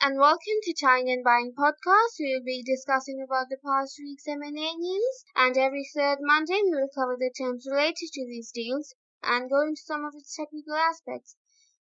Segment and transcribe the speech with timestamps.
[0.00, 2.20] and welcome to Tying and Buying podcast.
[2.20, 6.70] We will be discussing about the past week's M&A news, and every third Monday we
[6.70, 10.74] will cover the terms related to these deals and go into some of its technical
[10.74, 11.34] aspects.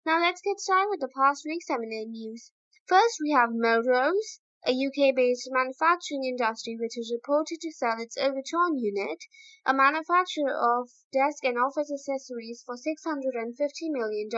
[0.06, 2.52] Now let's get started with the past week's M&A news.
[2.86, 8.76] First, we have Melrose, a UK-based manufacturing industry which is reported to sell its Ergotron
[8.76, 9.24] unit,
[9.64, 13.54] a manufacturer of desk and office accessories for $650
[13.90, 14.28] million.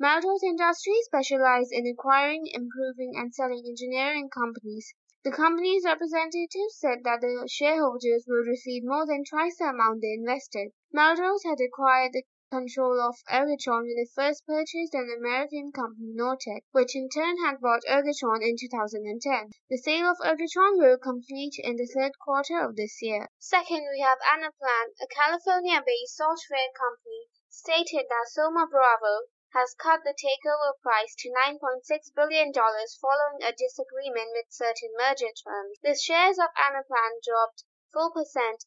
[0.00, 4.94] Melrose Industries specialize in acquiring, improving, and selling engineering companies.
[5.24, 10.14] The company's representatives said that the shareholders will receive more than twice the amount they
[10.14, 10.72] invested.
[10.92, 16.60] Melrose had acquired the control of Ergotron when it first purchased an American company Nortek,
[16.72, 19.52] which in turn had bought Ergotron in 2010.
[19.70, 23.30] The sale of Ergotron will complete in the third quarter of this year.
[23.38, 30.12] Second, we have Anaplan, a California-based software company, stated that Thoma Bravo has cut the
[30.12, 35.78] takeover price to $9.6 billion following a disagreement with certain merger terms.
[35.82, 38.12] The shares of Anaplan dropped 4%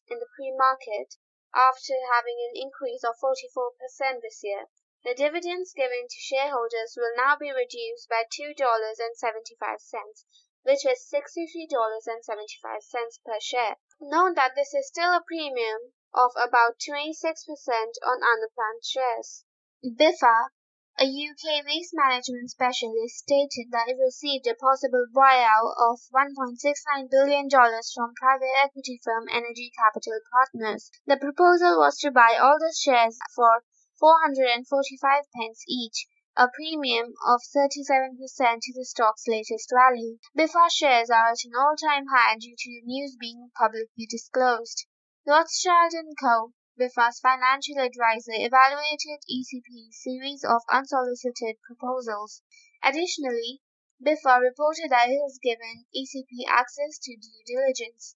[0.08, 1.14] in the pre-market
[1.56, 4.68] after having an increase of 44% this year.
[5.02, 10.24] The dividends given to shareholders will now be reduced by $2.75,
[10.64, 13.78] which is $63.75 per share.
[14.00, 19.46] Note that this is still a premium of about 26% on Anaplan shares.
[19.82, 20.50] Biffa,
[20.98, 27.50] a UK waste management specialist, stated that it received a possible buyout of $1.69 billion
[27.50, 30.90] from private equity firm Energy Capital Partners.
[31.06, 33.62] The proposal was to buy all the shares for
[34.00, 38.16] 445 pence each, a premium of 37%
[38.62, 40.16] to the stock's latest value.
[40.36, 44.86] Biffa shares are at an all-time high due to the news being publicly disclosed.
[45.26, 46.52] Rothschild & Co.
[46.78, 52.42] Biffa's financial advisor evaluated ECP's series of unsolicited proposals.
[52.82, 53.62] Additionally,
[53.98, 58.14] Biffa reported that it has given ECP access to due diligence.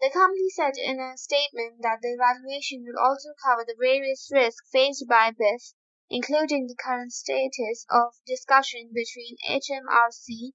[0.00, 4.66] The company said in a statement that the evaluation will also cover the various risks
[4.70, 5.74] faced by BIF,
[6.08, 10.54] including the current status of discussion between HMRC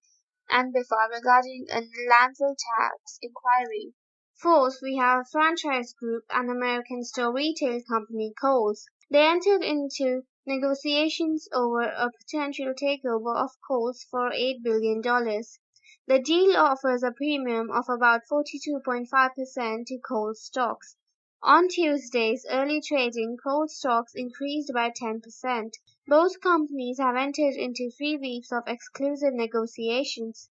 [0.50, 3.94] and Biffa regarding a landfill tax inquiry.
[4.42, 8.86] Fourth, we have Franchise Group, an American store retail company, Kohl's.
[9.10, 15.02] They entered into negotiations over a potential takeover of Kohl's for $8 billion.
[15.02, 20.98] The deal offers a premium of about 42.5% to Kohl's stocks.
[21.42, 25.72] On Tuesday's early trading, Kohl's stocks increased by 10%.
[26.08, 30.50] Both companies have entered into three weeks of exclusive negotiations.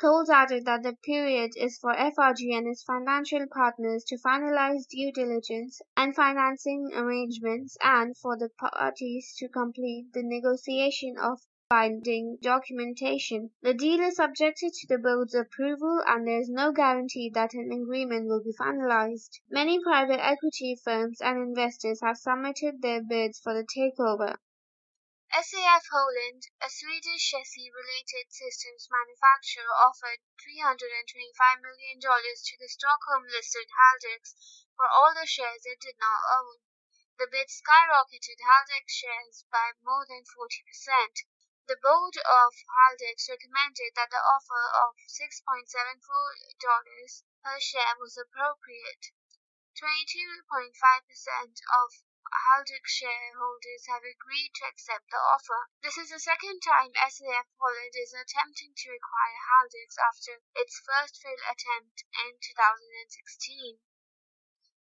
[0.00, 5.12] Kohl's added that the period is for FRG and its financial partners to finalize due
[5.12, 11.40] diligence and financing arrangements and for the parties to complete the negotiation of
[11.70, 13.50] binding documentation.
[13.62, 17.70] The deal is subjected to the board's approval and there is no guarantee that an
[17.72, 19.40] agreement will be finalized.
[19.48, 24.36] Many private equity firms and investors have submitted their bids for the takeover.
[25.34, 34.36] SAF Holland, a Swedish chassis-related systems manufacturer, offered $325 million to the Stockholm-listed Haldex
[34.76, 36.62] for all the shares it did not own.
[37.18, 41.26] The bid skyrocketed Haldex shares by more than 40%.
[41.66, 49.10] The board of Haldex recommended that the offer of $6.74 per share was appropriate.
[49.82, 51.90] 22.5% of
[52.32, 55.68] Haldex shareholders have agreed to accept the offer.
[55.82, 61.20] This is the second time SAF Holland is attempting to acquire Haldex after its first
[61.20, 63.78] failed attempt in 2016.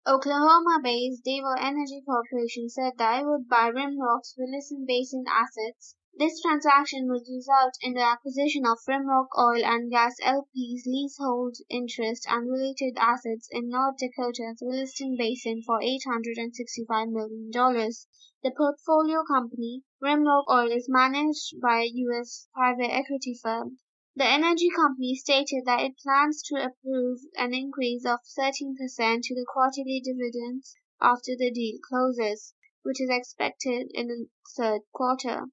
[0.05, 7.09] Oklahoma-based Devon Energy Corporation said that it would buy Rimrock's Williston Basin assets this transaction
[7.09, 12.97] would result in the acquisition of Rimrock Oil and Gas LP's leasehold interest and related
[12.97, 17.51] assets in North Dakota's Williston Basin for $865 million.
[17.51, 22.47] The portfolio company, Rimrock Oil, is managed by a U.S.
[22.53, 23.79] private equity firm.
[24.15, 28.77] The energy company stated that it plans to approve an increase of 13%
[29.21, 32.53] to the quarterly dividends after the deal closes,
[32.83, 35.47] which is expected in the third quarter.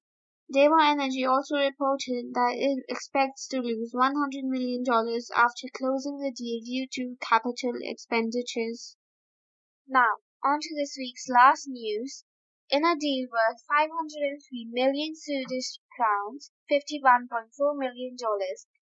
[0.51, 4.83] Devon Energy also reported that it expects to lose $100 million
[5.35, 8.97] after closing the deal due to capital expenditures.
[9.87, 12.25] Now, on to this week's last news.
[12.69, 18.17] In a deal worth 503 million Swedish crowns, $51.4 million,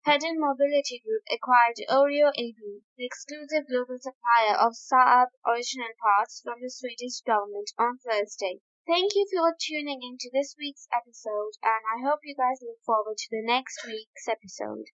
[0.06, 6.60] Hedin Mobility Group acquired Orio AB, the exclusive global supplier of Saab original parts from
[6.62, 8.62] the Swedish government on Thursday.
[8.86, 13.18] Thank you for tuning into this week's episode, and I hope you guys look forward
[13.18, 14.86] to the next week's episode.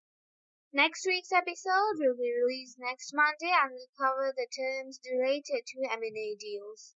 [0.71, 5.91] Next week's episode will be released next Monday and will cover the terms related to
[5.91, 6.95] M&A deals.